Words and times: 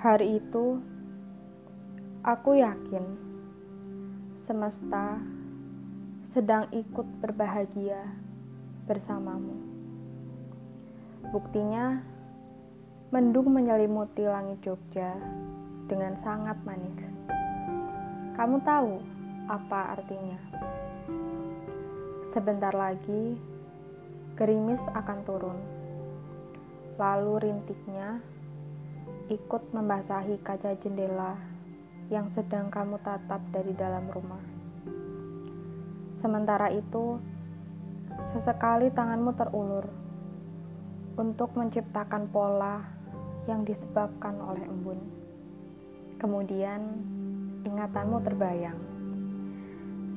Hari 0.00 0.40
itu, 0.40 0.80
aku 2.24 2.56
yakin 2.56 3.04
semesta 4.40 5.20
sedang 6.24 6.72
ikut 6.72 7.04
berbahagia 7.20 8.08
bersamamu. 8.88 9.60
Buktinya, 11.28 12.00
mendung 13.12 13.52
menyelimuti 13.52 14.24
langit 14.24 14.64
Jogja 14.64 15.20
dengan 15.84 16.16
sangat 16.16 16.56
manis. 16.64 16.96
Kamu 18.40 18.56
tahu 18.64 19.04
apa 19.52 20.00
artinya? 20.00 20.40
Sebentar 22.32 22.72
lagi, 22.72 23.36
gerimis 24.32 24.80
akan 24.96 25.18
turun. 25.28 25.60
Lalu 26.96 27.52
rintiknya 27.52 28.39
ikut 29.30 29.62
membasahi 29.70 30.42
kaca 30.42 30.74
jendela 30.82 31.38
yang 32.10 32.26
sedang 32.34 32.66
kamu 32.66 32.98
tatap 33.06 33.38
dari 33.54 33.70
dalam 33.78 34.10
rumah. 34.10 34.42
Sementara 36.10 36.66
itu, 36.74 37.22
sesekali 38.34 38.90
tanganmu 38.90 39.30
terulur 39.38 39.86
untuk 41.14 41.54
menciptakan 41.54 42.26
pola 42.34 42.82
yang 43.46 43.62
disebabkan 43.62 44.34
oleh 44.42 44.66
embun. 44.66 44.98
Kemudian, 46.18 46.82
ingatanmu 47.62 48.18
terbayang 48.26 48.82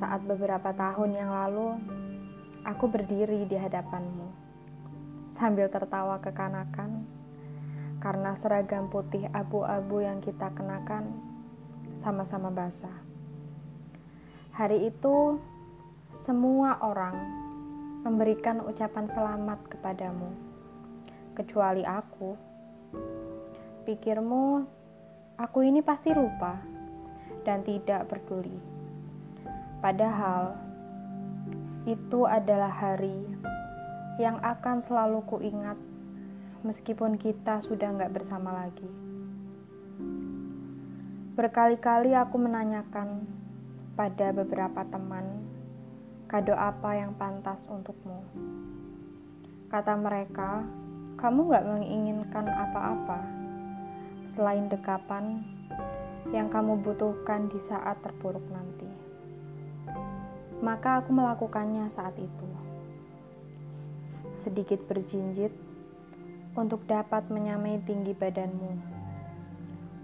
saat 0.00 0.24
beberapa 0.24 0.72
tahun 0.72 1.12
yang 1.12 1.28
lalu 1.28 1.76
aku 2.64 2.88
berdiri 2.88 3.44
di 3.44 3.60
hadapanmu 3.60 4.32
sambil 5.36 5.68
tertawa 5.68 6.16
kekanakan 6.18 7.21
karena 8.02 8.34
seragam 8.34 8.90
putih 8.90 9.30
abu-abu 9.30 10.02
yang 10.02 10.18
kita 10.18 10.50
kenakan 10.58 11.14
sama-sama 12.02 12.50
basah. 12.50 12.98
Hari 14.58 14.90
itu, 14.90 15.38
semua 16.18 16.82
orang 16.82 17.14
memberikan 18.02 18.58
ucapan 18.66 19.06
selamat 19.06 19.62
kepadamu 19.70 20.34
kecuali 21.38 21.86
aku. 21.86 22.34
Pikirmu, 23.86 24.66
aku 25.38 25.58
ini 25.62 25.78
pasti 25.78 26.10
lupa 26.10 26.58
dan 27.46 27.62
tidak 27.62 28.10
peduli. 28.10 28.58
Padahal, 29.78 30.58
itu 31.86 32.26
adalah 32.26 32.70
hari 32.70 33.30
yang 34.18 34.42
akan 34.42 34.82
selalu 34.82 35.22
kuingat 35.30 35.78
meskipun 36.62 37.18
kita 37.18 37.62
sudah 37.62 37.90
nggak 37.94 38.14
bersama 38.14 38.54
lagi. 38.54 38.86
Berkali-kali 41.32 42.14
aku 42.14 42.36
menanyakan 42.38 43.24
pada 43.98 44.30
beberapa 44.32 44.84
teman 44.88 45.42
kado 46.30 46.56
apa 46.56 46.96
yang 46.96 47.12
pantas 47.18 47.60
untukmu. 47.68 48.24
Kata 49.68 49.96
mereka, 49.96 50.64
kamu 51.20 51.52
gak 51.52 51.68
menginginkan 51.68 52.48
apa-apa 52.48 53.20
selain 54.32 54.68
dekapan 54.68 55.44
yang 56.32 56.48
kamu 56.48 56.80
butuhkan 56.80 57.52
di 57.52 57.60
saat 57.68 58.00
terpuruk 58.00 58.44
nanti. 58.52 58.88
Maka 60.64 61.04
aku 61.04 61.12
melakukannya 61.12 61.88
saat 61.92 62.16
itu. 62.16 62.48
Sedikit 64.40 64.80
berjinjit 64.88 65.52
untuk 66.52 66.84
dapat 66.84 67.24
menyamai 67.32 67.80
tinggi 67.88 68.12
badanmu. 68.12 68.72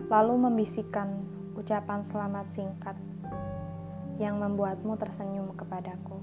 Lalu 0.09 0.35
membisikkan 0.49 1.21
ucapan 1.53 2.01
selamat 2.09 2.47
singkat 2.57 2.97
yang 4.17 4.41
membuatmu 4.41 4.97
tersenyum 4.97 5.53
kepadaku. 5.53 6.17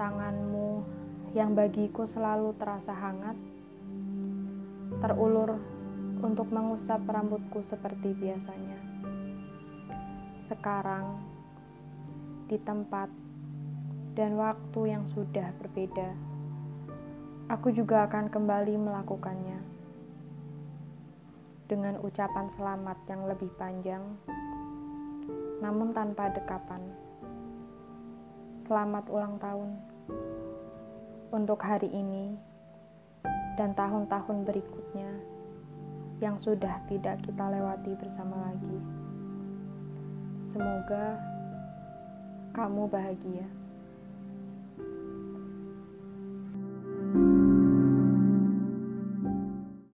Tanganmu 0.00 0.82
yang 1.36 1.52
bagiku 1.52 2.08
selalu 2.08 2.56
terasa 2.56 2.96
hangat, 2.96 3.36
terulur 5.04 5.60
untuk 6.24 6.48
mengusap 6.48 7.04
rambutku 7.04 7.60
seperti 7.68 8.16
biasanya. 8.16 8.80
Sekarang, 10.48 11.20
di 12.48 12.56
tempat 12.60 13.08
dan 14.12 14.36
waktu 14.36 14.80
yang 14.92 15.04
sudah 15.12 15.52
berbeda, 15.60 16.31
aku 17.50 17.74
juga 17.74 18.06
akan 18.06 18.30
kembali 18.30 18.74
melakukannya 18.78 19.58
dengan 21.66 21.96
ucapan 22.04 22.46
selamat 22.52 22.98
yang 23.08 23.24
lebih 23.26 23.48
panjang, 23.56 24.04
namun 25.64 25.96
tanpa 25.96 26.28
dekapan. 26.30 26.84
Selamat 28.62 29.08
ulang 29.10 29.40
tahun 29.40 29.74
untuk 31.32 31.58
hari 31.58 31.88
ini 31.90 32.36
dan 33.56 33.74
tahun-tahun 33.74 34.44
berikutnya 34.46 35.10
yang 36.22 36.38
sudah 36.38 36.78
tidak 36.86 37.18
kita 37.26 37.44
lewati 37.50 37.98
bersama 37.98 38.52
lagi. 38.52 38.78
Semoga 40.46 41.18
kamu 42.52 42.86
bahagia. 42.86 43.61